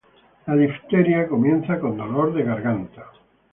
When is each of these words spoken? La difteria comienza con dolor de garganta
La 0.47 0.55
difteria 0.61 1.27
comienza 1.35 1.77
con 1.85 1.95
dolor 2.01 2.33
de 2.33 2.41
garganta 2.51 3.05